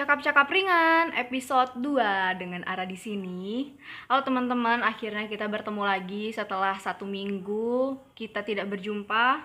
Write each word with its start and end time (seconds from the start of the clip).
Cakap-cakap 0.00 0.48
ringan 0.48 1.12
episode 1.12 1.76
2 1.76 2.40
dengan 2.40 2.64
Ara 2.64 2.88
di 2.88 2.96
sini. 2.96 3.76
Halo 4.08 4.24
teman-teman, 4.24 4.80
akhirnya 4.80 5.28
kita 5.28 5.44
bertemu 5.44 5.84
lagi 5.84 6.32
setelah 6.32 6.72
satu 6.80 7.04
minggu 7.04 8.00
kita 8.16 8.40
tidak 8.40 8.72
berjumpa. 8.72 9.44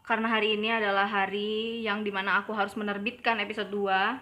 Karena 0.00 0.32
hari 0.32 0.56
ini 0.56 0.72
adalah 0.72 1.04
hari 1.04 1.84
yang 1.84 2.00
di 2.00 2.08
mana 2.08 2.40
aku 2.40 2.56
harus 2.56 2.72
menerbitkan 2.72 3.36
episode 3.36 3.68
2 3.68 4.16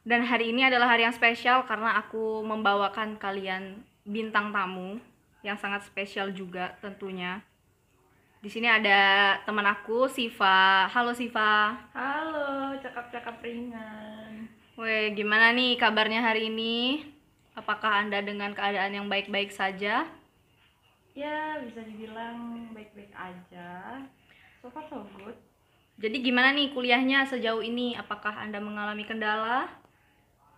Dan 0.00 0.24
hari 0.24 0.56
ini 0.56 0.64
adalah 0.64 0.88
hari 0.88 1.04
yang 1.04 1.12
spesial 1.12 1.68
karena 1.68 2.00
aku 2.00 2.40
membawakan 2.40 3.20
kalian 3.20 3.84
bintang 4.08 4.48
tamu 4.48 4.96
yang 5.44 5.60
sangat 5.60 5.84
spesial 5.84 6.32
juga 6.32 6.72
tentunya. 6.80 7.44
Di 8.44 8.52
sini 8.52 8.68
ada 8.68 9.32
teman 9.48 9.64
aku, 9.64 10.04
Siva. 10.04 10.84
Halo 10.92 11.16
Siva. 11.16 11.80
Halo, 11.96 12.43
cakap-cakap 12.84 13.40
ringan. 13.40 14.44
Weh, 14.76 15.16
gimana 15.16 15.56
nih 15.56 15.80
kabarnya 15.80 16.20
hari 16.20 16.52
ini? 16.52 17.00
Apakah 17.56 18.04
Anda 18.04 18.20
dengan 18.20 18.52
keadaan 18.52 18.92
yang 18.92 19.06
baik-baik 19.08 19.48
saja? 19.48 20.04
Ya, 21.16 21.62
bisa 21.64 21.80
dibilang 21.80 22.68
baik-baik 22.76 23.14
aja. 23.16 24.02
So 24.60 24.68
far 24.68 24.84
so 24.92 25.00
good. 25.16 25.38
Jadi 25.96 26.20
gimana 26.20 26.52
nih 26.52 26.74
kuliahnya 26.74 27.24
sejauh 27.24 27.64
ini? 27.64 27.96
Apakah 27.96 28.36
Anda 28.36 28.60
mengalami 28.60 29.06
kendala? 29.06 29.70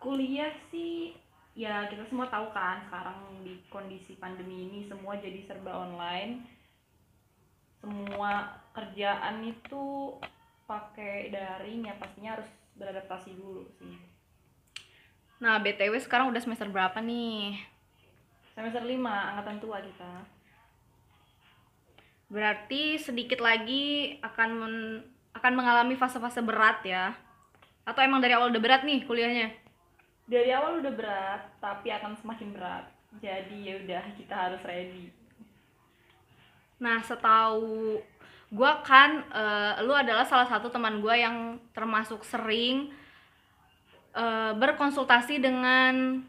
Kuliah 0.01 0.51
sih, 0.73 1.13
ya 1.53 1.87
kita 1.87 2.09
semua 2.09 2.27
tahu 2.33 2.51
kan 2.57 2.83
sekarang 2.89 3.45
di 3.45 3.61
kondisi 3.69 4.17
pandemi 4.17 4.67
ini 4.67 4.89
semua 4.89 5.21
jadi 5.21 5.45
serba 5.45 5.77
online. 5.77 6.43
Semua 7.85 8.57
kerjaan 8.73 9.45
itu 9.45 10.17
pakai 10.67 11.31
daring 11.31 11.87
ya 11.87 11.95
pastinya 11.97 12.35
harus 12.37 12.51
beradaptasi 12.77 13.39
dulu 13.39 13.65
sih. 13.79 13.97
Nah, 15.39 15.61
BTW 15.61 15.97
sekarang 16.03 16.33
udah 16.33 16.43
semester 16.43 16.67
berapa 16.69 16.99
nih? 17.01 17.61
Semester 18.57 18.83
5, 18.83 18.97
angkatan 19.05 19.57
tua 19.61 19.79
kita. 19.85 20.13
Berarti 22.27 22.99
sedikit 22.99 23.39
lagi 23.39 24.17
akan 24.25 24.51
men- 24.57 25.05
akan 25.37 25.53
mengalami 25.53 25.95
fase-fase 25.95 26.41
berat 26.41 26.81
ya. 26.83 27.13
Atau 27.85 28.03
emang 28.03 28.19
dari 28.19 28.33
awal 28.33 28.51
udah 28.51 28.63
berat 28.63 28.83
nih 28.83 29.05
kuliahnya? 29.05 29.53
Dari 30.27 30.51
awal 30.51 30.83
udah 30.83 30.93
berat, 30.97 31.43
tapi 31.61 31.93
akan 31.93 32.17
semakin 32.19 32.57
berat. 32.57 32.85
Jadi 33.21 33.57
ya 33.63 33.75
udah 33.79 34.05
kita 34.17 34.35
harus 34.35 34.61
ready. 34.65 35.13
Nah, 36.81 36.99
setahu 37.05 38.01
gua 38.51 38.83
kan 38.87 39.27
eh, 39.31 39.83
lu 39.83 39.93
adalah 39.93 40.23
salah 40.23 40.47
satu 40.47 40.71
teman 40.71 41.03
gua 41.03 41.19
yang 41.19 41.59
termasuk 41.75 42.23
sering 42.23 42.95
eh, 44.15 44.53
berkonsultasi 44.55 45.43
dengan 45.43 46.23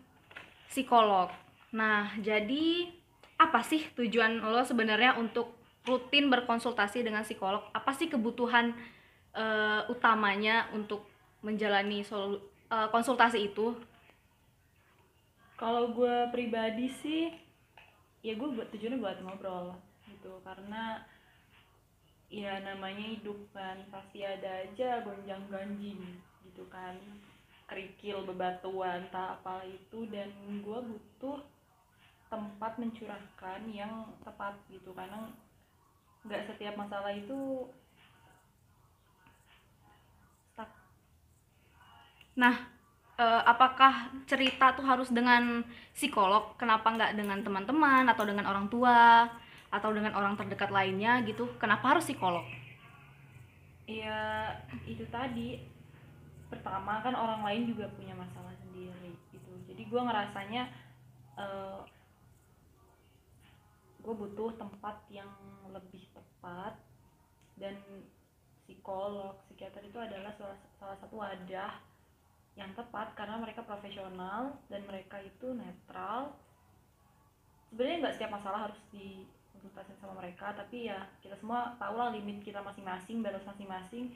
psikolog. 0.67 1.31
Nah, 1.73 2.09
jadi 2.19 2.91
apa 3.37 3.61
sih 3.61 3.85
tujuan 3.93 4.41
lo 4.41 4.65
sebenarnya 4.65 5.13
untuk 5.21 5.53
rutin 5.85 6.27
berkonsultasi 6.27 7.05
dengan 7.05 7.21
psikolog? 7.21 7.63
Apa 7.71 7.93
sih 7.93 8.09
kebutuhan 8.09 8.73
eh, 9.37 9.81
utamanya 9.87 10.67
untuk 10.73 11.05
menjalani 11.45 12.01
sol- 12.01 12.41
eh, 12.67 12.89
konsultasi 12.89 13.53
itu? 13.53 13.77
Kalau 15.57 15.89
gue 15.89 16.29
pribadi 16.29 16.85
sih, 16.85 17.33
ya 18.21 18.37
gue 18.37 18.49
buat 18.53 18.69
tujuannya 18.69 19.01
buat 19.01 19.17
ngobrol 19.25 19.73
gitu 20.05 20.37
karena 20.45 21.01
ya 22.27 22.59
namanya 22.59 23.15
hidup 23.15 23.39
kan 23.55 23.79
pasti 23.87 24.19
ada 24.19 24.67
aja 24.67 24.99
gonjang 25.03 25.43
ganjing 25.47 26.19
gitu 26.43 26.67
kan. 26.67 26.95
Kerikil 27.67 28.23
bebatuan 28.23 29.07
tak 29.11 29.39
apa 29.43 29.63
itu. 29.67 30.07
Dan 30.07 30.31
gue 30.63 30.79
butuh 30.79 31.43
tempat 32.27 32.79
mencurahkan 32.79 33.61
yang 33.71 34.07
tepat 34.23 34.55
gitu. 34.71 34.91
Karena 34.95 35.31
nggak 36.27 36.47
setiap 36.51 36.75
masalah 36.75 37.11
itu 37.15 37.67
stuck. 40.51 40.71
Nah, 42.39 42.55
eh, 43.19 43.41
apakah 43.43 44.15
cerita 44.27 44.75
tuh 44.75 44.87
harus 44.87 45.11
dengan 45.11 45.63
psikolog? 45.91 46.55
Kenapa 46.55 46.87
nggak 46.91 47.15
dengan 47.19 47.39
teman-teman 47.43 48.07
atau 48.07 48.23
dengan 48.23 48.47
orang 48.47 48.67
tua 48.71 49.27
atau 49.67 49.89
dengan 49.91 50.15
orang 50.15 50.39
terdekat 50.39 50.71
lainnya 50.71 51.19
gitu? 51.27 51.51
Kenapa 51.59 51.95
harus 51.95 52.07
psikolog? 52.07 52.43
ya 53.87 54.51
itu 54.83 55.07
tadi 55.07 55.63
pertama 56.51 56.99
kan 56.99 57.15
orang 57.15 57.41
lain 57.47 57.71
juga 57.71 57.87
punya 57.95 58.11
masalah 58.19 58.51
sendiri 58.59 59.15
gitu 59.31 59.51
jadi 59.63 59.83
gue 59.87 60.01
ngerasanya 60.03 60.63
eh, 61.39 61.79
gue 64.03 64.13
butuh 64.13 64.51
tempat 64.59 64.99
yang 65.07 65.31
lebih 65.71 66.03
tepat 66.11 66.75
dan 67.55 67.79
psikolog 68.67 69.39
psikiater 69.47 69.79
itu 69.87 69.95
adalah 69.95 70.35
salah, 70.35 70.59
salah 70.75 70.97
satu 70.99 71.23
wadah 71.23 71.79
yang 72.59 72.71
tepat 72.75 73.15
karena 73.15 73.39
mereka 73.39 73.63
profesional 73.63 74.59
dan 74.67 74.83
mereka 74.83 75.23
itu 75.23 75.55
netral 75.55 76.35
sebenarnya 77.71 77.97
nggak 78.03 78.15
setiap 78.19 78.31
masalah 78.35 78.67
harus 78.67 78.79
dikonsultasi 79.57 79.97
sama 79.97 80.21
mereka 80.21 80.53
tapi 80.53 80.85
ya 80.85 81.01
kita 81.17 81.33
semua 81.33 81.73
tahu 81.81 81.97
lah 81.97 82.13
limit 82.13 82.45
kita 82.45 82.61
masing-masing 82.61 83.25
batas 83.25 83.41
masing-masing 83.49 84.13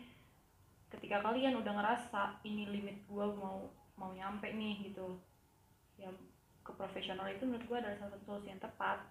ketika 0.94 1.26
kalian 1.26 1.58
udah 1.58 1.74
ngerasa 1.74 2.38
ini 2.46 2.70
limit 2.70 3.02
gua 3.10 3.34
mau 3.34 3.74
mau 3.98 4.14
nyampe 4.14 4.54
nih 4.54 4.94
gitu 4.94 5.18
ya 5.98 6.14
ke 6.62 6.72
profesional 6.78 7.26
itu 7.26 7.42
menurut 7.50 7.66
gua 7.66 7.78
adalah 7.82 7.98
salah 7.98 8.14
satu 8.14 8.24
solusi 8.38 8.54
yang 8.54 8.62
tepat 8.62 9.02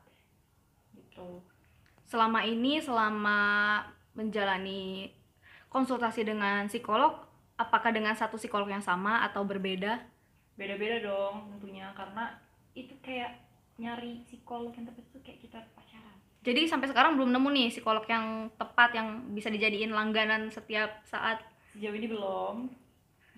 gitu 0.95 1.43
Selama 2.11 2.43
ini, 2.43 2.83
selama 2.83 3.39
menjalani 4.19 5.15
konsultasi 5.71 6.27
dengan 6.27 6.67
psikolog, 6.67 7.23
apakah 7.55 7.95
dengan 7.95 8.19
satu 8.19 8.35
psikolog 8.35 8.67
yang 8.67 8.83
sama 8.83 9.23
atau 9.23 9.47
berbeda? 9.47 10.11
beda-beda 10.61 11.01
dong 11.01 11.57
tentunya 11.57 11.89
karena 11.97 12.37
itu 12.77 12.93
kayak 13.01 13.33
nyari 13.81 14.21
psikolog 14.29 14.71
yang 14.77 14.85
tepat 14.85 15.05
itu 15.09 15.19
kayak 15.25 15.41
kita 15.41 15.59
pacaran 15.73 16.17
Jadi 16.41 16.69
sampai 16.69 16.89
sekarang 16.89 17.21
belum 17.21 17.33
nemu 17.37 17.49
nih 17.53 17.69
psikolog 17.73 18.05
yang 18.09 18.49
tepat 18.57 18.97
yang 18.97 19.33
bisa 19.33 19.49
dijadiin 19.53 19.93
langganan 19.93 20.49
setiap 20.53 21.01
saat. 21.05 21.41
sejauh 21.73 21.97
ini 21.97 22.09
belum 22.11 22.69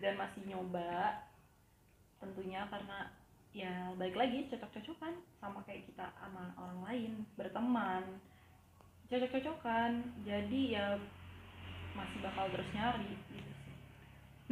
dan 0.02 0.18
masih 0.18 0.42
nyoba 0.50 1.22
tentunya 2.18 2.66
karena 2.70 3.10
ya 3.52 3.92
balik 4.00 4.16
lagi 4.16 4.48
cocok-cocokan 4.48 5.14
sama 5.36 5.60
kayak 5.68 5.84
kita 5.84 6.08
sama 6.16 6.50
orang 6.56 6.80
lain 6.88 7.12
berteman 7.36 8.02
cocok-cocokan 9.12 10.00
jadi 10.24 10.60
ya 10.72 10.86
masih 11.92 12.18
bakal 12.24 12.48
terus 12.48 12.70
nyari 12.72 13.04
gitu 13.04 13.24
sih 13.36 13.52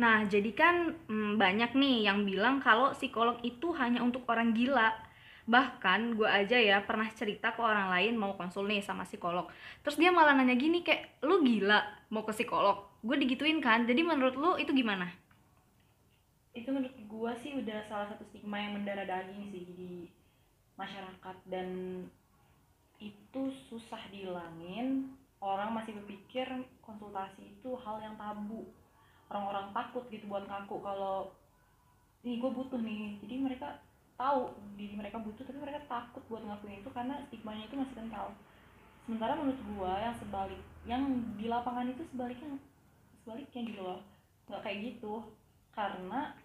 Nah, 0.01 0.25
jadi 0.25 0.49
kan 0.57 0.97
mm, 1.13 1.37
banyak 1.37 1.77
nih 1.77 2.09
yang 2.09 2.25
bilang 2.25 2.57
kalau 2.57 2.97
psikolog 2.97 3.37
itu 3.45 3.69
hanya 3.77 4.01
untuk 4.01 4.25
orang 4.33 4.57
gila. 4.57 4.97
Bahkan 5.49 6.19
gue 6.19 6.29
aja 6.29 6.59
ya 6.59 6.83
pernah 6.85 7.09
cerita 7.13 7.55
ke 7.55 7.61
orang 7.63 7.93
lain 7.95 8.19
mau 8.19 8.37
konsul 8.37 8.67
nih 8.69 8.83
sama 8.85 9.07
psikolog. 9.07 9.49
Terus 9.85 9.97
dia 9.97 10.11
malah 10.11 10.37
nanya 10.37 10.59
gini 10.59 10.85
kayak, 10.85 11.23
lu 11.25 11.41
gila 11.41 11.81
mau 12.13 12.27
ke 12.27 12.33
psikolog? 12.35 12.89
Gue 13.01 13.17
digituin 13.17 13.63
kan, 13.65 13.89
jadi 13.89 14.05
menurut 14.05 14.37
lu 14.37 14.57
itu 14.61 14.75
gimana? 14.77 15.09
itu 16.51 16.67
menurut 16.67 16.97
gua 17.07 17.33
sih 17.39 17.55
udah 17.55 17.87
salah 17.87 18.11
satu 18.11 18.27
stigma 18.27 18.59
yang 18.59 18.75
mendarah 18.75 19.07
daging 19.07 19.55
sih 19.55 19.65
di 19.71 20.11
masyarakat 20.75 21.37
dan 21.47 21.69
itu 22.99 23.43
susah 23.71 24.03
dihilangin 24.11 25.15
orang 25.39 25.73
masih 25.73 25.95
berpikir 26.03 26.45
konsultasi 26.83 27.55
itu 27.55 27.71
hal 27.81 28.03
yang 28.03 28.19
tabu 28.19 28.67
orang-orang 29.31 29.71
takut 29.71 30.05
gitu 30.11 30.27
buat 30.27 30.45
ngaku 30.51 30.83
kalau 30.83 31.31
ini 32.27 32.43
gue 32.43 32.51
butuh 32.51 32.81
nih 32.83 33.23
jadi 33.23 33.35
mereka 33.39 33.79
tahu 34.21 34.53
diri 34.77 34.93
mereka 35.01 35.17
butuh 35.17 35.49
tapi 35.49 35.57
mereka 35.57 35.81
takut 35.89 36.21
buat 36.29 36.45
ngakuin 36.45 36.85
itu 36.85 36.91
karena 36.93 37.17
stigmanya 37.29 37.65
itu 37.65 37.77
masih 37.81 37.97
kental. 37.97 38.37
Sementara 39.09 39.33
menurut 39.33 39.61
gua 39.73 39.97
yang 39.97 40.15
sebalik 40.21 40.61
yang 40.85 41.03
di 41.41 41.49
lapangan 41.49 41.89
itu 41.89 42.05
sebaliknya 42.13 42.61
sebaliknya 43.25 43.61
gitu 43.65 43.81
loh. 43.81 44.01
Nggak 44.53 44.61
kayak 44.61 44.79
gitu. 44.93 45.25
Karena 45.73 46.37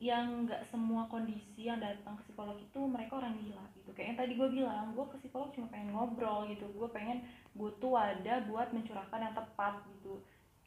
yang 0.00 0.48
nggak 0.48 0.64
semua 0.72 1.04
kondisi 1.12 1.68
yang 1.68 1.76
datang 1.76 2.16
ke 2.18 2.32
psikolog 2.32 2.56
itu 2.58 2.80
mereka 2.82 3.22
orang 3.22 3.38
gila 3.38 3.62
gitu. 3.78 3.90
Kayak 3.94 4.08
yang 4.10 4.18
tadi 4.18 4.32
gue 4.34 4.48
bilang 4.50 4.86
gue 4.96 5.06
ke 5.14 5.16
psikolog 5.22 5.54
cuma 5.54 5.70
pengen 5.70 5.94
ngobrol 5.94 6.50
gitu. 6.50 6.66
Gue 6.74 6.88
pengen 6.90 7.22
butuh 7.54 7.94
wadah 7.94 8.50
buat 8.50 8.74
mencurahkan 8.74 9.20
yang 9.30 9.34
tepat 9.36 9.78
gitu. 9.94 10.18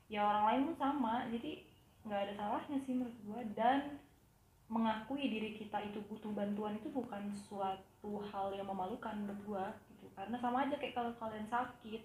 Ya 0.07 0.23
orang 0.23 0.45
lain 0.47 0.61
pun 0.71 0.75
sama 0.79 1.27
jadi 1.27 1.65
nggak 2.03 2.19
ada 2.19 2.33
salahnya 2.35 2.77
sih 2.83 2.93
menurut 2.95 3.17
gue 3.23 3.41
dan 3.55 3.79
mengakui 4.73 5.29
diri 5.29 5.53
kita 5.53 5.77
itu 5.85 6.01
butuh 6.09 6.33
bantuan 6.33 6.73
itu 6.81 6.89
bukan 6.89 7.29
suatu 7.29 8.25
hal 8.33 8.49
yang 8.57 8.65
memalukan 8.65 9.13
menurut 9.13 9.41
gue 9.45 9.65
gitu. 9.93 10.09
Karena 10.17 10.33
sama 10.41 10.65
aja 10.65 10.73
kayak 10.81 10.97
kalau 10.97 11.13
kalian 11.21 11.45
sakit 11.45 12.01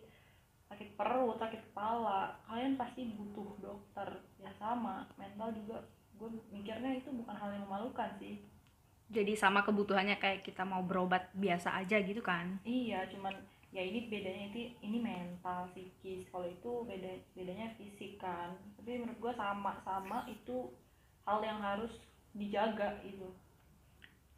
sakit 0.68 1.00
perut 1.00 1.40
sakit 1.40 1.72
kepala 1.72 2.36
kalian 2.44 2.76
pasti 2.76 3.08
butuh 3.16 3.56
dokter 3.64 4.20
ya 4.36 4.52
sama. 4.60 5.08
Mental 5.16 5.48
juga 5.56 5.80
gue 6.20 6.28
mikirnya 6.52 7.00
itu 7.00 7.08
bukan 7.08 7.32
hal 7.32 7.56
yang 7.56 7.64
memalukan 7.64 8.12
sih. 8.20 8.44
Jadi 9.08 9.32
sama 9.32 9.64
kebutuhannya 9.64 10.20
kayak 10.20 10.44
kita 10.44 10.68
mau 10.68 10.84
berobat 10.84 11.32
biasa 11.32 11.72
aja 11.80 11.96
gitu 12.04 12.20
kan? 12.20 12.60
Iya 12.68 13.08
cuman 13.08 13.32
ya 13.72 13.80
ini 13.80 14.12
bedanya 14.12 14.52
itu 14.52 14.76
ini 14.84 15.00
mental 15.00 15.72
psikis. 15.72 16.28
Kalau 16.28 16.44
itu 16.44 16.84
beda 16.84 17.16
bedanya 17.32 17.72
fisik 17.80 18.20
kan. 18.20 18.52
Tapi 18.76 19.00
menurut 19.00 19.16
gue 19.16 19.32
sama 19.40 19.72
sama 19.80 20.28
itu 20.28 20.68
hal 21.24 21.40
yang 21.40 21.60
harus 21.64 21.92
dijaga 22.38 22.94
itu 23.02 23.26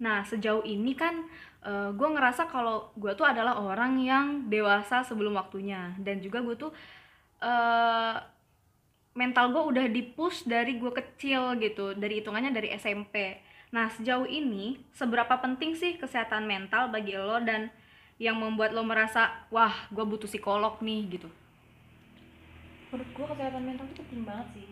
Nah, 0.00 0.24
sejauh 0.24 0.64
ini 0.64 0.96
kan 0.96 1.28
uh, 1.60 1.92
gue 1.92 2.08
ngerasa 2.08 2.48
kalau 2.48 2.88
gue 2.96 3.12
tuh 3.12 3.28
adalah 3.28 3.60
orang 3.60 4.00
yang 4.00 4.26
dewasa 4.48 5.04
sebelum 5.04 5.36
waktunya 5.36 5.92
dan 6.00 6.24
juga 6.24 6.40
gue 6.40 6.56
tuh 6.56 6.72
uh, 7.44 8.16
mental 9.12 9.52
gue 9.52 9.62
udah 9.76 9.86
dipush 9.92 10.48
dari 10.48 10.80
gue 10.80 10.88
kecil 10.88 11.60
gitu, 11.60 11.92
dari 11.92 12.24
hitungannya 12.24 12.48
dari 12.48 12.72
SMP. 12.80 13.44
Nah, 13.76 13.92
sejauh 13.92 14.24
ini 14.24 14.80
seberapa 14.96 15.36
penting 15.36 15.76
sih 15.76 16.00
kesehatan 16.00 16.48
mental 16.48 16.88
bagi 16.88 17.14
lo 17.20 17.36
dan 17.44 17.68
yang 18.16 18.40
membuat 18.40 18.72
lo 18.72 18.80
merasa 18.80 19.44
wah 19.52 19.84
gue 19.92 20.02
butuh 20.02 20.26
psikolog 20.26 20.80
nih 20.80 21.20
gitu? 21.20 21.28
Menurut 22.88 23.10
gue 23.12 23.26
kesehatan 23.36 23.62
mental 23.68 23.84
itu 23.84 24.00
penting 24.00 24.24
banget 24.24 24.48
sih 24.56 24.69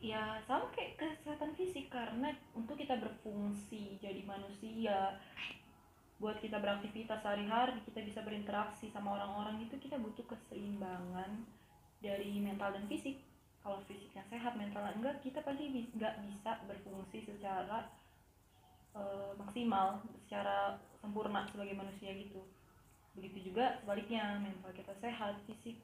ya 0.00 0.40
sama 0.48 0.72
kayak 0.72 0.96
kesehatan 0.96 1.52
fisik 1.52 1.92
karena 1.92 2.32
untuk 2.56 2.80
kita 2.80 2.96
berfungsi 2.96 4.00
jadi 4.00 4.24
manusia 4.24 5.20
buat 6.20 6.40
kita 6.40 6.56
beraktivitas 6.60 7.20
sehari-hari 7.20 7.80
kita 7.84 8.00
bisa 8.04 8.20
berinteraksi 8.24 8.88
sama 8.92 9.16
orang-orang 9.16 9.60
itu 9.64 9.76
kita 9.76 10.00
butuh 10.00 10.24
keseimbangan 10.24 11.44
dari 12.00 12.40
mental 12.40 12.76
dan 12.76 12.84
fisik. 12.88 13.20
Kalau 13.60 13.80
fisiknya 13.84 14.24
sehat 14.32 14.56
mentalnya 14.56 14.96
enggak 14.96 15.20
kita 15.20 15.44
pasti 15.44 15.68
nggak 15.68 16.14
bisa 16.32 16.60
berfungsi 16.64 17.28
secara 17.28 17.92
uh, 18.96 19.36
maksimal 19.36 20.00
secara 20.24 20.80
sempurna 21.00 21.44
sebagai 21.52 21.76
manusia 21.76 22.12
gitu. 22.16 22.40
Begitu 23.16 23.52
juga 23.52 23.80
sebaliknya 23.84 24.40
mental 24.40 24.72
kita 24.72 24.96
sehat 25.00 25.40
fisik 25.44 25.76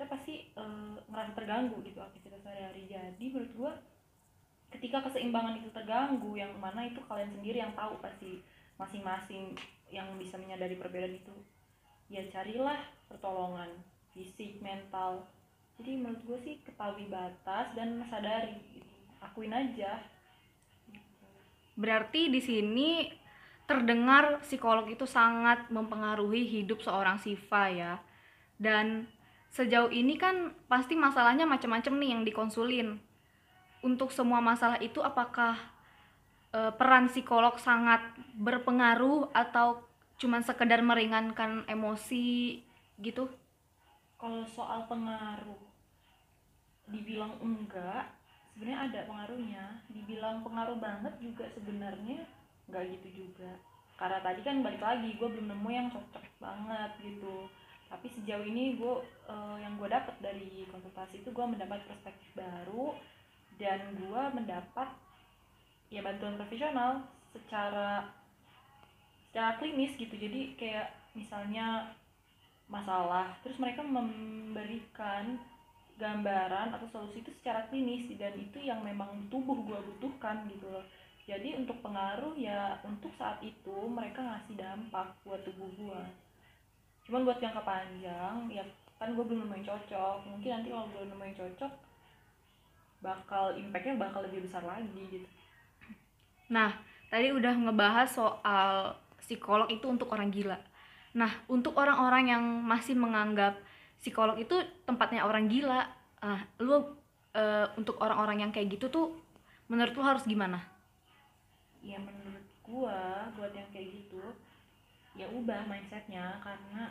kita 0.00 0.16
pasti 0.16 0.48
uh, 0.56 0.96
ngerasa 1.12 1.36
terganggu 1.36 1.76
gitu 1.84 2.00
aktivitas 2.00 2.40
sehari-hari. 2.40 2.88
Jadi 2.88 3.36
menurut 3.36 3.52
gua 3.52 3.72
ketika 4.72 5.04
keseimbangan 5.04 5.60
itu 5.60 5.68
terganggu 5.76 6.40
yang 6.40 6.56
mana 6.56 6.88
itu 6.88 7.04
kalian 7.04 7.28
sendiri 7.36 7.60
yang 7.60 7.76
tahu 7.76 8.00
pasti 8.00 8.40
masing-masing 8.80 9.52
yang 9.92 10.08
bisa 10.16 10.40
menyadari 10.40 10.80
perbedaan 10.80 11.20
itu. 11.20 11.36
Ya 12.08 12.24
carilah 12.32 12.80
pertolongan 13.12 13.68
fisik 14.16 14.64
mental. 14.64 15.28
Jadi 15.76 16.00
menurut 16.00 16.24
gue 16.24 16.38
sih 16.48 16.56
ketahui 16.64 17.04
batas 17.12 17.68
dan 17.76 18.00
sadari. 18.08 18.56
Akuin 19.20 19.52
aja. 19.52 20.00
Berarti 21.76 22.32
di 22.32 22.40
sini 22.40 23.12
terdengar 23.68 24.40
psikolog 24.40 24.88
itu 24.88 25.04
sangat 25.04 25.68
mempengaruhi 25.68 26.48
hidup 26.48 26.80
seorang 26.80 27.20
Siva 27.20 27.68
ya. 27.68 27.92
Dan 28.56 29.19
sejauh 29.50 29.90
ini 29.90 30.14
kan 30.14 30.54
pasti 30.70 30.94
masalahnya 30.94 31.44
macam-macam 31.44 31.94
nih 31.98 32.10
yang 32.14 32.22
dikonsulin. 32.22 32.88
Untuk 33.82 34.14
semua 34.14 34.38
masalah 34.38 34.78
itu 34.78 35.02
apakah 35.02 35.58
e, 36.54 36.70
peran 36.78 37.10
psikolog 37.10 37.58
sangat 37.58 38.00
berpengaruh 38.38 39.34
atau 39.34 39.82
cuman 40.20 40.46
sekedar 40.46 40.78
meringankan 40.84 41.66
emosi 41.66 42.60
gitu? 43.02 43.26
Kalau 44.20 44.44
soal 44.46 44.84
pengaruh 44.86 45.58
dibilang 46.90 47.34
enggak 47.40 48.12
sebenarnya 48.54 48.78
ada 48.86 49.00
pengaruhnya. 49.08 49.64
Dibilang 49.90 50.46
pengaruh 50.46 50.78
banget 50.78 51.14
juga 51.18 51.48
sebenarnya 51.56 52.22
enggak 52.70 52.84
gitu 53.00 53.26
juga. 53.26 53.50
Karena 53.96 54.20
tadi 54.22 54.40
kan 54.46 54.62
balik 54.62 54.80
lagi 54.84 55.16
gue 55.16 55.28
belum 55.28 55.48
nemu 55.50 55.68
yang 55.72 55.88
cocok 55.90 56.24
banget 56.38 56.92
gitu 57.00 57.48
tapi 57.90 58.06
sejauh 58.06 58.46
ini 58.46 58.78
gue 58.78 58.94
uh, 59.26 59.58
yang 59.58 59.74
gue 59.74 59.90
dapat 59.90 60.14
dari 60.22 60.62
konsultasi 60.70 61.26
itu 61.26 61.34
gue 61.34 61.46
mendapat 61.46 61.82
perspektif 61.90 62.30
baru 62.38 62.94
dan 63.58 63.98
gue 63.98 64.22
mendapat 64.30 64.88
ya 65.90 66.00
bantuan 66.06 66.38
profesional 66.38 67.02
secara 67.34 68.06
secara 69.28 69.58
klinis 69.58 69.98
gitu. 69.98 70.14
Jadi 70.14 70.54
kayak 70.54 70.94
misalnya 71.18 71.90
masalah 72.70 73.34
terus 73.42 73.58
mereka 73.58 73.82
memberikan 73.82 75.42
gambaran 75.98 76.70
atau 76.72 76.86
solusi 76.94 77.26
itu 77.26 77.34
secara 77.42 77.66
klinis 77.68 78.06
dan 78.14 78.32
itu 78.38 78.62
yang 78.62 78.80
memang 78.86 79.26
tubuh 79.34 79.66
gue 79.66 79.78
butuhkan 79.82 80.46
gitu 80.46 80.70
loh. 80.70 80.86
Jadi 81.26 81.58
untuk 81.58 81.82
pengaruh 81.82 82.38
ya 82.38 82.78
untuk 82.86 83.10
saat 83.18 83.42
itu 83.42 83.76
mereka 83.90 84.22
ngasih 84.22 84.54
dampak 84.56 85.10
buat 85.26 85.42
tubuh 85.42 85.68
gue 85.74 86.02
cuman 87.10 87.26
buat 87.26 87.42
jangka 87.42 87.66
panjang 87.66 88.46
ya 88.46 88.62
kan 89.02 89.10
gue 89.10 89.24
belum 89.26 89.50
nemuin 89.50 89.66
cocok. 89.66 90.30
Mungkin 90.30 90.50
nanti 90.54 90.68
kalau 90.70 90.86
gue 90.94 91.02
nemuin 91.10 91.34
cocok 91.34 91.72
bakal 93.02 93.56
impactnya 93.58 93.98
bakal 93.98 94.22
lebih 94.22 94.46
besar 94.46 94.62
lagi 94.62 95.02
gitu. 95.10 95.26
Nah 96.54 96.70
tadi 97.10 97.34
udah 97.34 97.50
ngebahas 97.66 98.06
soal 98.06 98.94
psikolog 99.18 99.66
itu 99.66 99.90
untuk 99.90 100.14
orang 100.14 100.30
gila. 100.30 100.54
Nah 101.18 101.34
untuk 101.50 101.74
orang-orang 101.74 102.30
yang 102.30 102.44
masih 102.62 102.94
menganggap 102.94 103.58
psikolog 103.98 104.38
itu 104.38 104.54
tempatnya 104.86 105.26
orang 105.26 105.50
gila 105.50 105.82
ah 106.22 106.40
lu 106.62 106.78
uh, 106.78 107.66
untuk 107.74 107.98
orang-orang 107.98 108.46
yang 108.46 108.52
kayak 108.54 108.78
gitu 108.78 108.86
tuh 108.86 109.18
menurut 109.66 109.96
lu 109.98 110.06
harus 110.06 110.22
gimana? 110.28 110.62
Ya 111.82 111.98
menurut 111.98 112.46
gua 112.60 113.26
buat 113.34 113.50
yang 113.56 113.66
kayak 113.72 113.96
gitu 113.96 114.20
ya 115.20 115.28
ubah 115.28 115.68
mindsetnya 115.68 116.40
karena 116.40 116.88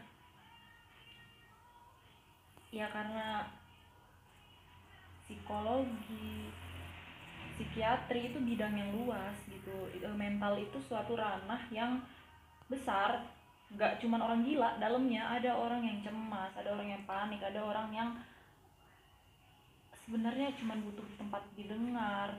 ya 2.69 2.85
karena 2.93 3.49
psikologi 5.25 6.53
psikiatri 7.57 8.29
itu 8.29 8.37
bidang 8.37 8.77
yang 8.77 8.93
luas 8.93 9.33
gitu. 9.49 9.89
Mental 10.13 10.61
itu 10.61 10.77
suatu 10.85 11.17
ranah 11.17 11.65
yang 11.73 12.05
besar. 12.69 13.25
Nggak 13.73 13.97
cuma 14.01 14.21
orang 14.21 14.45
gila 14.45 14.77
dalamnya 14.77 15.25
ada 15.25 15.57
orang 15.57 15.81
yang 15.85 15.97
cemas 16.05 16.53
ada 16.53 16.69
orang 16.73 16.89
yang 16.93 17.03
panik 17.09 17.41
ada 17.41 17.61
orang 17.61 17.89
yang 17.93 18.09
sebenarnya 20.05 20.53
cuma 20.61 20.77
butuh 20.77 21.05
tempat 21.17 21.41
didengar. 21.57 22.29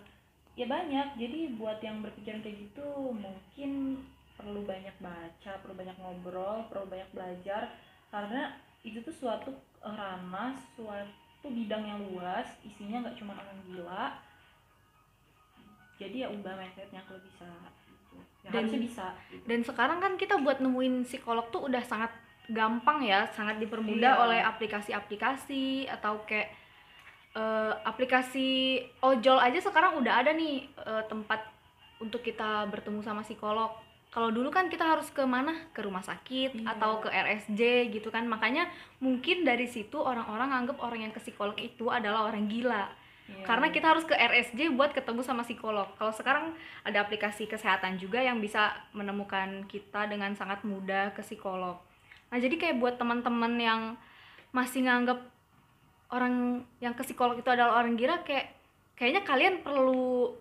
Ya 0.55 0.67
banyak 0.71 1.19
jadi 1.19 1.55
buat 1.59 1.83
yang 1.83 2.03
berpikiran 2.03 2.43
kayak 2.47 2.59
gitu 2.71 3.11
mungkin 3.11 4.03
perlu 4.41 4.65
banyak 4.65 4.97
baca 4.99 5.53
perlu 5.61 5.75
banyak 5.77 5.97
ngobrol 6.01 6.65
perlu 6.73 6.89
banyak 6.89 7.09
belajar 7.13 7.71
karena 8.09 8.57
itu 8.81 8.99
tuh 9.05 9.13
suatu 9.13 9.53
ranah 9.85 10.57
suatu 10.75 11.47
bidang 11.47 11.85
yang 11.85 12.01
luas 12.09 12.49
isinya 12.65 13.05
nggak 13.05 13.17
cuma 13.21 13.37
orang 13.37 13.61
gila 13.69 14.07
jadi 16.01 16.17
ya 16.25 16.29
ubah 16.33 16.57
mindsetnya 16.57 17.05
kalau 17.05 17.21
bisa 17.21 17.49
gitu. 17.85 18.17
ya 18.49 18.51
dan 18.57 18.65
bisa 18.73 19.07
gitu. 19.29 19.45
dan 19.45 19.61
sekarang 19.61 19.99
kan 20.01 20.13
kita 20.17 20.41
buat 20.41 20.65
nemuin 20.65 21.05
psikolog 21.05 21.45
tuh 21.53 21.69
udah 21.69 21.85
sangat 21.85 22.13
gampang 22.51 23.05
ya 23.05 23.29
sangat 23.37 23.61
dipermudah 23.61 24.13
iya. 24.17 24.23
oleh 24.25 24.41
aplikasi-aplikasi 24.43 25.87
atau 25.87 26.25
kayak 26.25 26.51
uh, 27.37 27.79
aplikasi 27.87 28.81
ojol 29.05 29.39
aja 29.39 29.61
sekarang 29.63 30.01
udah 30.01 30.25
ada 30.25 30.33
nih 30.35 30.67
uh, 30.83 31.05
tempat 31.07 31.47
untuk 32.01 32.25
kita 32.25 32.67
bertemu 32.73 33.05
sama 33.05 33.21
psikolog 33.23 33.71
kalau 34.11 34.35
dulu 34.35 34.51
kan 34.51 34.67
kita 34.67 34.83
harus 34.83 35.07
ke 35.15 35.23
mana? 35.23 35.55
Ke 35.71 35.87
rumah 35.87 36.03
sakit 36.03 36.59
iya. 36.59 36.75
atau 36.75 36.99
ke 36.99 37.07
RSJ 37.07 37.95
gitu 37.95 38.11
kan. 38.11 38.27
Makanya 38.27 38.67
mungkin 38.99 39.47
dari 39.47 39.71
situ 39.71 40.03
orang-orang 40.03 40.51
anggap 40.51 40.83
orang 40.83 41.07
yang 41.07 41.15
ke 41.15 41.23
psikolog 41.23 41.55
itu 41.63 41.87
adalah 41.89 42.27
orang 42.27 42.51
gila. 42.51 42.91
Iya. 43.31 43.47
karena 43.47 43.71
kita 43.71 43.87
harus 43.95 44.05
ke 44.07 44.15
RSJ 44.15 44.75
buat 44.75 44.91
ketemu 44.91 45.23
sama 45.23 45.47
psikolog. 45.47 45.87
Kalau 45.95 46.11
sekarang 46.11 46.51
ada 46.83 46.99
aplikasi 47.07 47.47
kesehatan 47.47 47.97
juga 48.03 48.19
yang 48.19 48.43
bisa 48.43 48.75
menemukan 48.91 49.71
kita 49.71 50.11
dengan 50.11 50.35
sangat 50.35 50.67
mudah 50.67 51.15
ke 51.15 51.23
psikolog. 51.23 51.79
Nah 52.31 52.39
jadi 52.39 52.59
kayak 52.59 52.83
buat 52.83 52.99
teman-teman 52.99 53.55
yang 53.59 53.81
masih 54.51 54.83
nganggap 54.87 55.23
orang 56.11 56.67
yang 56.83 56.95
ke 56.99 57.07
psikolog 57.07 57.39
itu 57.39 57.47
adalah 57.47 57.79
orang 57.79 57.95
gila 57.95 58.27
kayak 58.27 58.51
kayaknya 58.99 59.23
kalian 59.23 59.63
perlu 59.63 60.35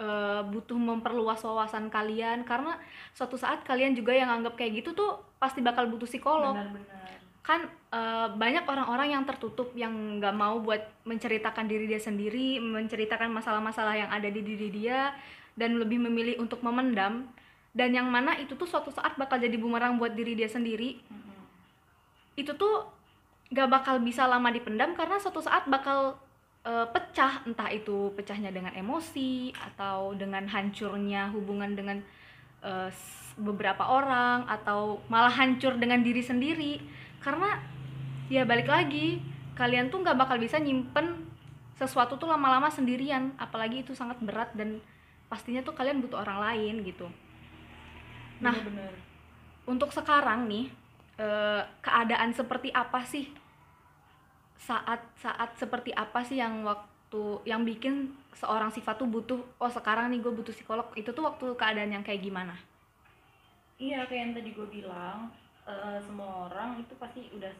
uh, 0.00 0.42
butuh 0.46 0.76
memperluas 0.76 1.40
wawasan 1.44 1.88
kalian 1.88 2.44
karena 2.44 2.76
suatu 3.16 3.36
saat 3.36 3.64
kalian 3.64 3.96
juga 3.96 4.12
yang 4.12 4.28
anggap 4.28 4.56
kayak 4.56 4.84
gitu 4.84 4.92
tuh 4.92 5.20
pasti 5.40 5.60
bakal 5.64 5.88
butuh 5.88 6.08
psikolog. 6.08 6.56
Benar-benar. 6.56 7.04
Kan 7.46 7.60
uh, 7.94 8.28
banyak 8.34 8.66
orang-orang 8.66 9.14
yang 9.14 9.22
tertutup 9.22 9.70
yang 9.78 10.18
nggak 10.18 10.34
mau 10.34 10.58
buat 10.58 10.82
menceritakan 11.06 11.70
diri 11.70 11.86
dia 11.86 12.02
sendiri 12.02 12.58
menceritakan 12.58 13.30
masalah-masalah 13.30 13.94
yang 13.94 14.10
ada 14.10 14.26
di 14.26 14.42
diri 14.42 14.68
dia 14.72 15.14
dan 15.56 15.78
lebih 15.80 16.02
memilih 16.02 16.42
untuk 16.42 16.60
memendam. 16.60 17.28
Dan 17.76 17.92
yang 17.92 18.08
mana 18.08 18.40
itu 18.40 18.56
tuh 18.56 18.64
suatu 18.64 18.88
saat 18.88 19.20
bakal 19.20 19.36
jadi 19.36 19.60
bumerang 19.60 20.00
buat 20.00 20.16
diri 20.16 20.32
dia 20.32 20.48
sendiri. 20.48 20.96
Mm-hmm. 20.96 21.34
itu 22.36 22.52
tuh 22.52 22.84
gak 23.48 23.68
bakal 23.72 23.96
bisa 24.04 24.28
lama 24.28 24.52
dipendam 24.52 24.92
karena 24.92 25.16
suatu 25.16 25.40
saat 25.40 25.64
bakal 25.70 26.20
uh, 26.66 26.86
pecah 26.90 27.46
entah 27.46 27.70
itu 27.70 28.10
pecahnya 28.18 28.50
dengan 28.50 28.74
emosi 28.74 29.54
atau 29.54 30.12
dengan 30.18 30.44
hancurnya 30.50 31.30
hubungan 31.30 31.78
dengan 31.78 32.02
uh, 32.66 32.90
beberapa 33.38 33.86
orang 33.86 34.50
atau 34.50 34.98
malah 35.06 35.30
hancur 35.30 35.78
dengan 35.78 36.02
diri 36.02 36.20
sendiri. 36.20 36.82
Karena 37.22 37.62
ya 38.26 38.42
balik 38.42 38.66
lagi 38.66 39.22
kalian 39.54 39.88
tuh 39.88 40.02
nggak 40.02 40.18
bakal 40.18 40.36
bisa 40.36 40.58
nyimpen 40.58 41.30
sesuatu 41.78 42.18
tuh 42.18 42.26
lama-lama 42.26 42.66
sendirian. 42.68 43.32
Apalagi 43.38 43.86
itu 43.86 43.94
sangat 43.94 44.18
berat 44.18 44.50
dan 44.58 44.82
pastinya 45.30 45.62
tuh 45.62 45.74
kalian 45.78 46.02
butuh 46.02 46.26
orang 46.26 46.42
lain 46.50 46.82
gitu. 46.82 47.06
Nah 48.42 48.52
Bener-bener. 48.52 48.94
untuk 49.68 49.90
sekarang 49.90 50.46
nih 50.48 50.70
eh, 51.18 51.62
keadaan 51.82 52.30
seperti 52.36 52.70
apa 52.70 53.02
sih 53.04 53.26
saat 54.56 55.00
saat 55.20 55.52
seperti 55.60 55.92
apa 55.92 56.24
sih 56.24 56.40
yang 56.40 56.64
waktu 56.64 57.22
yang 57.44 57.62
bikin 57.62 58.12
seorang 58.36 58.68
sifat 58.72 59.00
tuh 59.00 59.08
butuh 59.08 59.40
oh 59.60 59.70
sekarang 59.70 60.12
nih 60.12 60.20
gue 60.20 60.32
butuh 60.32 60.52
psikolog 60.52 60.88
itu 60.98 61.08
tuh 61.12 61.24
waktu 61.24 61.46
keadaan 61.56 61.92
yang 61.92 62.04
kayak 62.04 62.24
gimana? 62.24 62.56
Iya 63.76 64.08
kayak 64.08 64.20
yang 64.20 64.34
tadi 64.36 64.50
gue 64.56 64.68
bilang 64.68 65.28
eh, 65.68 65.98
semua 66.00 66.48
orang 66.48 66.80
itu 66.80 66.96
pasti 66.96 67.28
udah 67.32 67.52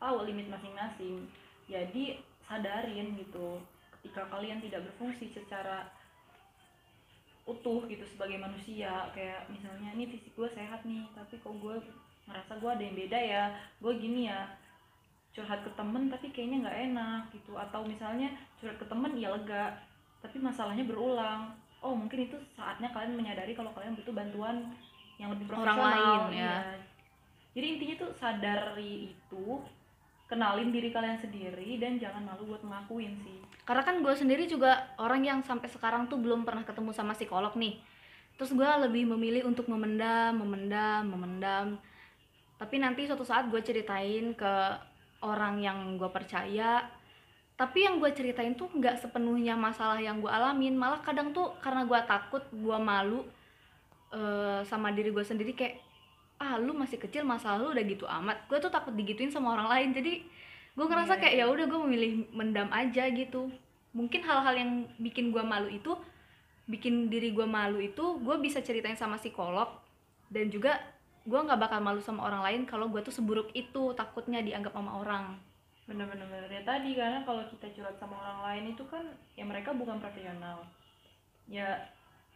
tahu 0.00 0.28
limit 0.28 0.48
masing-masing. 0.52 1.24
Jadi 1.64 2.20
sadarin 2.44 3.16
gitu 3.16 3.56
ketika 3.98 4.28
kalian 4.28 4.60
tidak 4.60 4.84
berfungsi 4.84 5.32
secara 5.32 5.88
utuh 7.44 7.84
gitu 7.88 8.04
sebagai 8.08 8.40
manusia 8.40 9.08
kayak 9.12 9.48
misalnya 9.52 9.92
ini 9.92 10.08
fisik 10.08 10.32
gue 10.32 10.48
sehat 10.48 10.80
nih 10.88 11.04
tapi 11.12 11.36
kok 11.36 11.52
gue 11.60 11.76
ngerasa 12.24 12.56
gue 12.56 12.70
ada 12.72 12.82
yang 12.84 12.96
beda 12.96 13.18
ya? 13.20 13.44
Gue 13.80 13.96
gini 13.96 14.28
ya 14.28 14.48
curhat 15.34 15.60
ke 15.66 15.70
temen 15.74 16.06
tapi 16.06 16.30
kayaknya 16.30 16.64
nggak 16.64 16.78
enak 16.94 17.22
gitu. 17.34 17.52
Atau 17.58 17.82
misalnya 17.84 18.30
curhat 18.62 18.78
ke 18.78 18.86
temen 18.86 19.12
ya 19.18 19.34
lega. 19.34 19.74
Tapi 20.22 20.38
masalahnya 20.40 20.86
berulang. 20.86 21.52
Oh 21.84 21.92
mungkin 21.92 22.30
itu 22.30 22.38
saatnya 22.56 22.88
kalian 22.94 23.18
menyadari 23.18 23.52
kalau 23.52 23.74
kalian 23.76 23.92
butuh 23.98 24.14
bantuan 24.16 24.72
yang 25.20 25.30
lebih 25.34 25.46
Orang 25.52 25.78
profesional. 25.78 25.92
lain, 25.94 26.20
ya. 26.34 26.42
iya. 26.42 26.56
jadi 27.54 27.66
intinya 27.78 27.94
tuh 28.02 28.10
sadari 28.18 29.14
itu 29.14 29.46
kenalin 30.26 30.74
diri 30.74 30.90
kalian 30.90 31.20
sendiri 31.20 31.78
dan 31.78 32.00
jangan 32.02 32.24
malu 32.26 32.50
buat 32.50 32.62
ngakuin 32.66 33.14
sih. 33.22 33.38
Karena 33.62 33.86
kan 33.86 34.02
gue 34.02 34.14
sendiri 34.16 34.50
juga 34.50 34.90
orang 34.98 35.22
yang 35.22 35.38
sampai 35.44 35.70
sekarang 35.70 36.10
tuh 36.10 36.18
belum 36.18 36.42
pernah 36.42 36.66
ketemu 36.66 36.90
sama 36.90 37.14
psikolog 37.14 37.54
nih. 37.54 37.78
Terus 38.34 38.50
gue 38.50 38.66
lebih 38.66 39.06
memilih 39.14 39.46
untuk 39.46 39.70
memendam 39.70 40.34
memendam 40.34 41.06
memendam. 41.06 41.66
Tapi 42.58 42.82
nanti 42.82 43.06
suatu 43.06 43.22
saat 43.22 43.46
gue 43.46 43.60
ceritain 43.62 44.34
ke 44.34 44.54
orang 45.24 45.58
yang 45.64 45.96
gue 45.96 46.10
percaya 46.12 46.84
tapi 47.54 47.86
yang 47.86 48.02
gue 48.02 48.10
ceritain 48.10 48.58
tuh 48.58 48.66
nggak 48.66 48.98
sepenuhnya 48.98 49.54
masalah 49.54 50.02
yang 50.02 50.18
gue 50.18 50.30
alamin. 50.30 50.74
Malah 50.74 50.98
kadang 51.06 51.30
tuh 51.30 51.54
karena 51.62 51.86
gue 51.86 52.00
takut 52.02 52.42
gue 52.50 52.78
malu 52.82 53.22
eh, 54.10 54.60
sama 54.66 54.90
diri 54.90 55.14
gue 55.14 55.22
sendiri 55.22 55.54
kayak 55.54 55.78
ah 56.42 56.58
lu 56.58 56.74
masih 56.74 56.98
kecil 56.98 57.22
masalah 57.22 57.62
lu 57.62 57.70
udah 57.70 57.84
gitu 57.86 58.10
amat. 58.10 58.50
Gue 58.50 58.58
tuh 58.58 58.74
takut 58.74 58.90
digituin 58.90 59.30
sama 59.30 59.54
orang 59.54 59.70
lain. 59.70 59.88
Jadi 59.94 60.12
gue 60.74 60.86
ngerasa 60.86 61.14
Iya. 61.14 61.20
kayak 61.22 61.34
ya 61.38 61.44
udah 61.46 61.66
gue 61.70 61.80
memilih 61.86 62.12
mendam 62.34 62.66
aja 62.74 63.06
gitu. 63.14 63.46
Mungkin 63.94 64.26
hal-hal 64.26 64.54
yang 64.58 64.70
bikin 64.98 65.30
gue 65.30 65.42
malu 65.46 65.70
itu 65.70 65.94
bikin 66.66 67.06
diri 67.06 67.30
gue 67.30 67.46
malu 67.46 67.78
itu 67.78 68.18
gue 68.18 68.36
bisa 68.42 68.58
ceritain 68.64 68.98
sama 68.98 69.14
psikolog 69.20 69.68
dan 70.32 70.50
juga 70.50 70.80
gue 71.24 71.40
nggak 71.40 71.56
bakal 71.56 71.80
malu 71.80 72.04
sama 72.04 72.28
orang 72.28 72.44
lain 72.44 72.62
kalau 72.68 72.92
gue 72.92 73.00
tuh 73.00 73.12
seburuk 73.12 73.48
itu 73.56 73.96
takutnya 73.96 74.44
dianggap 74.44 74.76
sama 74.76 75.00
orang. 75.00 75.40
Bener-bener 75.88 76.28
bener. 76.28 76.48
ya 76.48 76.62
tadi 76.64 76.96
karena 76.96 77.24
kalau 77.24 77.44
kita 77.48 77.68
curhat 77.72 77.96
sama 77.96 78.16
orang 78.20 78.40
lain 78.44 78.64
itu 78.76 78.84
kan 78.88 79.04
ya 79.36 79.44
mereka 79.44 79.72
bukan 79.72 80.00
profesional. 80.00 80.64
Ya 81.48 81.88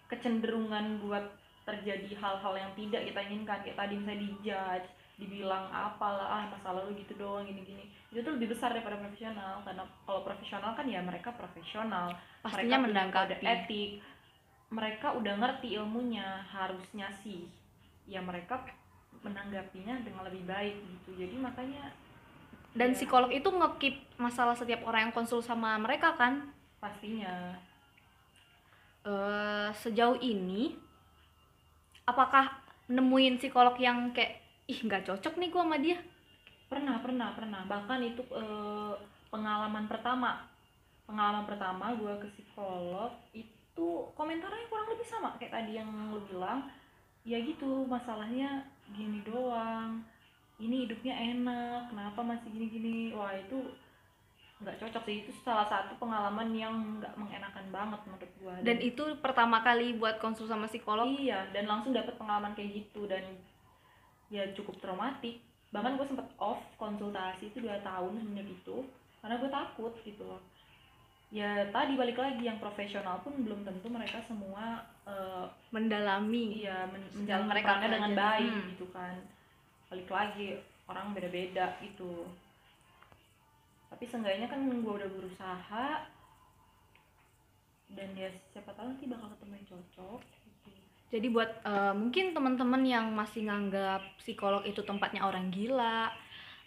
kecenderungan 0.08 1.04
buat 1.04 1.24
terjadi 1.68 2.16
hal-hal 2.16 2.54
yang 2.56 2.72
tidak 2.72 3.04
kita 3.04 3.20
inginkan 3.28 3.60
kayak 3.60 3.76
tadi 3.76 3.92
misalnya 4.00 4.24
dijudge 4.24 4.88
dibilang 5.20 5.68
apalah 5.68 6.40
ah 6.40 6.44
masa 6.48 6.72
lalu 6.72 7.04
gitu 7.04 7.12
doang 7.20 7.44
gini-gini. 7.44 7.92
Itu 8.08 8.24
tuh 8.24 8.40
lebih 8.40 8.56
besar 8.56 8.72
daripada 8.72 8.96
profesional 8.96 9.60
karena 9.68 9.84
kalau 10.08 10.24
profesional 10.24 10.72
kan 10.72 10.88
ya 10.88 11.04
mereka 11.04 11.36
profesional. 11.36 12.16
Pastinya 12.40 12.80
menanggapi. 12.88 13.44
etik. 13.44 14.00
Mereka 14.68 15.16
udah 15.16 15.34
ngerti 15.40 15.76
ilmunya 15.76 16.44
harusnya 16.52 17.08
sih 17.24 17.48
ya 18.08 18.24
mereka 18.24 18.64
menanggapinya 19.20 20.00
dengan 20.02 20.22
lebih 20.26 20.46
baik 20.46 20.76
gitu. 20.78 21.18
Jadi 21.18 21.36
makanya 21.36 21.92
dan 22.78 22.92
ya, 22.92 22.96
psikolog 22.96 23.30
itu 23.34 23.48
ngekip 23.48 23.94
masalah 24.20 24.52
setiap 24.52 24.84
orang 24.84 25.08
yang 25.08 25.14
konsul 25.14 25.40
sama 25.40 25.74
mereka 25.80 26.12
kan? 26.14 26.52
Pastinya. 26.78 27.56
Eh 29.02 29.68
sejauh 29.72 30.20
ini 30.20 30.76
apakah 32.04 32.60
nemuin 32.86 33.40
psikolog 33.40 33.74
yang 33.80 34.12
kayak 34.12 34.44
ih 34.68 34.78
nggak 34.84 35.08
cocok 35.08 35.34
nih 35.40 35.48
gua 35.48 35.64
sama 35.64 35.78
dia? 35.80 35.98
Pernah 36.68 37.00
pernah 37.00 37.32
pernah. 37.32 37.62
Bahkan 37.64 37.98
itu 38.04 38.22
eh, 38.36 38.94
pengalaman 39.32 39.88
pertama. 39.88 40.44
Pengalaman 41.08 41.48
pertama 41.48 41.96
gue 41.96 42.14
ke 42.20 42.28
psikolog 42.36 43.16
itu 43.32 43.88
komentarnya 44.12 44.68
kurang 44.68 44.92
lebih 44.92 45.08
sama 45.08 45.32
kayak 45.40 45.56
tadi 45.56 45.80
yang 45.80 45.88
lo 46.12 46.20
bilang. 46.28 46.68
Ya 47.24 47.40
gitu 47.40 47.88
masalahnya 47.88 48.68
gini 48.92 49.20
doang. 49.24 50.04
Ini 50.58 50.88
hidupnya 50.88 51.14
enak 51.14 51.94
kenapa 51.94 52.20
masih 52.22 52.50
gini-gini? 52.50 53.14
Wah 53.14 53.30
itu 53.36 53.58
nggak 54.58 54.78
cocok 54.82 55.02
sih. 55.06 55.22
Itu 55.22 55.30
salah 55.46 55.66
satu 55.70 55.94
pengalaman 56.02 56.50
yang 56.50 56.74
nggak 56.98 57.14
mengenakan 57.14 57.66
banget 57.70 58.00
menurut 58.06 58.32
gue 58.42 58.54
dan 58.66 58.76
itu 58.82 59.02
pertama 59.22 59.62
kali 59.62 59.94
buat 59.94 60.18
konsul 60.18 60.50
sama 60.50 60.66
psikolog? 60.66 61.06
Iya 61.14 61.46
dan 61.54 61.70
langsung 61.70 61.94
dapat 61.94 62.18
pengalaman 62.18 62.58
kayak 62.58 62.82
gitu 62.82 63.06
dan 63.06 63.22
ya 64.28 64.44
cukup 64.52 64.76
traumatik. 64.82 65.38
Bahkan 65.70 66.00
gue 66.00 66.06
sempet 66.08 66.26
off 66.40 66.58
konsultasi 66.80 67.52
itu 67.52 67.62
dua 67.62 67.78
tahun 67.84 68.18
semenjak 68.18 68.48
itu 68.50 68.82
karena 69.22 69.38
gue 69.38 69.50
takut 69.50 69.94
gitu 70.02 70.24
loh. 70.26 70.42
Ya 71.28 71.68
tadi 71.68 71.92
balik 71.94 72.16
lagi 72.16 72.48
yang 72.48 72.56
profesional 72.56 73.20
pun 73.20 73.36
belum 73.44 73.62
tentu 73.62 73.86
mereka 73.92 74.24
semua 74.24 74.80
eh, 75.08 75.44
mendalami 75.70 76.60
iya 76.60 76.84
men- 76.84 77.12
menjalankan 77.16 77.48
mereka 77.48 77.72
dengan 77.80 78.12
baik 78.14 78.52
Hmm. 78.52 78.68
gitu 78.72 78.86
kan 78.92 79.14
balik 79.88 80.08
lagi 80.08 80.46
orang 80.84 81.16
beda-beda 81.16 81.64
gitu 81.80 82.28
tapi 83.88 84.04
seenggaknya 84.04 84.46
kan 84.46 84.60
gue 84.62 84.94
udah 84.94 85.08
berusaha 85.08 85.86
dan 87.88 88.08
ya 88.12 88.28
siapa 88.52 88.76
tahu 88.76 88.92
nanti 88.92 89.08
bakal 89.08 89.32
ketemu 89.32 89.52
yang 89.56 89.66
cocok 89.66 90.20
gitu. 90.44 90.68
jadi 91.08 91.26
buat 91.32 91.50
eh, 91.64 91.94
mungkin 91.96 92.36
teman-teman 92.36 92.82
yang 92.84 93.06
masih 93.10 93.48
nganggap 93.48 94.04
psikolog 94.20 94.60
itu 94.64 94.84
tempatnya 94.84 95.24
orang 95.24 95.48
gila 95.48 96.12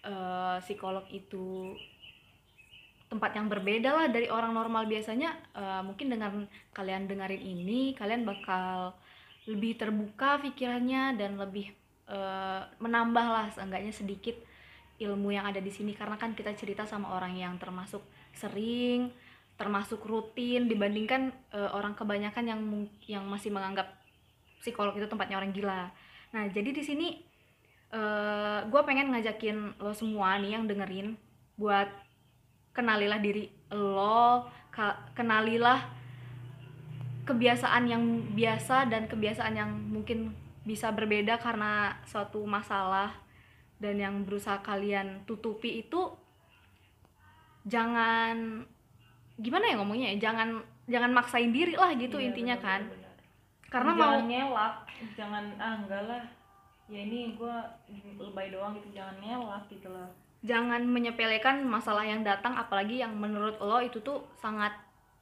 eh, 0.02 0.58
psikolog 0.66 1.06
itu 1.14 1.78
tempat 3.12 3.36
yang 3.36 3.52
berbeda 3.52 3.92
lah 3.92 4.08
dari 4.08 4.32
orang 4.32 4.56
normal 4.56 4.88
biasanya 4.88 5.36
eh, 5.52 5.82
mungkin 5.84 6.08
dengan 6.08 6.48
kalian 6.72 7.12
dengerin 7.12 7.44
ini 7.44 7.92
kalian 7.92 8.24
bakal 8.24 8.96
lebih 9.52 9.76
terbuka 9.76 10.40
pikirannya 10.40 11.20
dan 11.20 11.36
lebih 11.36 11.76
eh, 12.08 12.62
menambah 12.80 13.28
lah 13.28 13.48
seenggaknya 13.52 13.92
sedikit 13.92 14.40
ilmu 14.96 15.36
yang 15.36 15.44
ada 15.44 15.60
di 15.60 15.68
sini 15.68 15.92
karena 15.92 16.16
kan 16.16 16.32
kita 16.32 16.56
cerita 16.56 16.88
sama 16.88 17.12
orang 17.12 17.36
yang 17.36 17.60
termasuk 17.60 18.00
sering 18.32 19.12
termasuk 19.60 20.00
rutin 20.08 20.72
dibandingkan 20.72 21.36
eh, 21.52 21.70
orang 21.76 21.92
kebanyakan 22.00 22.48
yang 22.48 22.62
yang 23.12 23.28
masih 23.28 23.52
menganggap 23.52 23.92
psikolog 24.64 24.96
itu 24.96 25.12
tempatnya 25.12 25.36
orang 25.36 25.52
gila. 25.52 25.92
Nah, 26.32 26.48
jadi 26.48 26.72
di 26.72 26.86
sini 26.86 27.10
gue 28.72 28.82
pengen 28.88 29.12
ngajakin 29.12 29.84
lo 29.84 29.92
semua 29.92 30.40
nih 30.40 30.56
yang 30.56 30.64
dengerin 30.64 31.20
buat 31.60 31.92
kenalilah 32.72 33.20
diri 33.20 33.48
lo, 33.72 34.48
kenalilah 35.16 35.80
kebiasaan 37.28 37.84
yang 37.88 38.04
biasa 38.34 38.90
dan 38.90 39.06
kebiasaan 39.08 39.54
yang 39.56 39.72
mungkin 39.72 40.34
bisa 40.66 40.90
berbeda 40.94 41.38
karena 41.42 41.96
suatu 42.06 42.44
masalah 42.46 43.14
dan 43.82 43.98
yang 43.98 44.16
berusaha 44.26 44.62
kalian 44.62 45.26
tutupi 45.26 45.82
itu 45.82 46.14
jangan 47.66 48.62
gimana 49.42 49.74
ya 49.74 49.76
ngomongnya 49.78 50.14
ya 50.14 50.30
jangan 50.30 50.62
jangan 50.86 51.12
maksain 51.14 51.50
diri 51.54 51.74
lah 51.74 51.94
gitu 51.98 52.18
Iya, 52.22 52.30
intinya 52.34 52.56
bener, 52.58 52.66
kan 52.66 52.82
bener, 52.90 52.98
bener. 52.98 53.16
karena 53.74 53.92
jangan 53.94 54.06
mau 54.06 54.22
ngelak 54.30 54.76
jangan 55.18 55.44
ah 55.58 55.74
enggak 55.82 56.04
lah 56.06 56.24
ya 56.92 57.00
ini 57.06 57.34
gue 57.38 57.56
lebay 58.22 58.54
doang 58.54 58.78
gitu 58.78 58.90
jangan 58.94 59.16
ngelak 59.18 59.64
gitu 59.70 59.90
lah 59.90 60.10
jangan 60.42 60.82
menyepelekan 60.82 61.62
masalah 61.62 62.02
yang 62.02 62.26
datang 62.26 62.58
apalagi 62.58 63.02
yang 63.02 63.14
menurut 63.14 63.62
lo 63.62 63.78
itu 63.78 64.02
tuh 64.02 64.26
sangat 64.42 64.74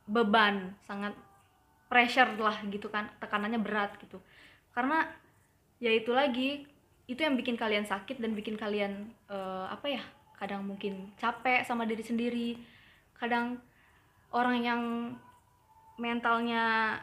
beban 0.07 0.73
sangat 0.88 1.11
pressure 1.91 2.39
lah 2.39 2.55
gitu 2.71 2.88
kan 2.88 3.11
tekanannya 3.19 3.59
berat 3.59 3.93
gitu. 3.99 4.21
Karena 4.71 5.03
ya 5.83 5.91
itu 5.91 6.15
lagi 6.15 6.63
itu 7.09 7.19
yang 7.19 7.35
bikin 7.35 7.57
kalian 7.57 7.83
sakit 7.83 8.21
dan 8.21 8.31
bikin 8.38 8.55
kalian 8.55 9.11
eh, 9.27 9.65
apa 9.67 9.88
ya 9.89 10.03
kadang 10.39 10.63
mungkin 10.63 11.11
capek 11.19 11.67
sama 11.67 11.83
diri 11.83 12.05
sendiri. 12.05 12.49
Kadang 13.19 13.59
orang 14.31 14.57
yang 14.63 14.81
mentalnya 15.99 16.95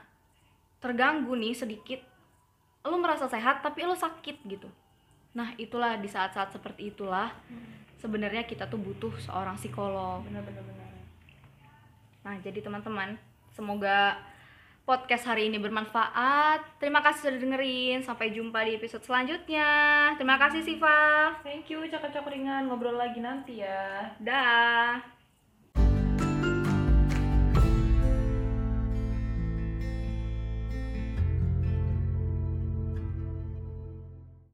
terganggu 0.80 1.36
nih 1.36 1.52
sedikit 1.52 2.00
lu 2.86 2.96
merasa 3.02 3.26
sehat 3.28 3.60
tapi 3.60 3.84
lu 3.84 3.92
sakit 3.92 4.46
gitu. 4.46 4.70
Nah 5.36 5.52
itulah 5.60 5.98
di 6.00 6.08
saat-saat 6.08 6.54
seperti 6.54 6.94
itulah 6.94 7.28
sebenarnya 8.00 8.44
kita 8.44 8.68
tuh 8.68 8.80
butuh 8.80 9.12
seorang 9.20 9.56
psikolog. 9.58 10.24
Benar-benar 10.26 10.62
benar 10.64 10.84
nah 12.26 12.34
jadi 12.42 12.58
teman-teman 12.58 13.14
semoga 13.54 14.18
podcast 14.82 15.30
hari 15.30 15.46
ini 15.46 15.62
bermanfaat. 15.62 16.78
Terima 16.82 16.98
kasih 17.02 17.30
sudah 17.30 17.38
dengerin. 17.38 18.02
Sampai 18.02 18.34
jumpa 18.34 18.66
di 18.66 18.78
episode 18.78 19.02
selanjutnya. 19.06 19.70
Terima 20.18 20.34
kasih 20.38 20.62
Siva. 20.62 21.34
Thank 21.46 21.70
you 21.70 21.86
cakap-cakap 21.86 22.30
ringan. 22.30 22.66
Ngobrol 22.66 22.98
lagi 22.98 23.22
nanti 23.22 23.62
ya. 23.62 24.10
Dah 24.18 25.15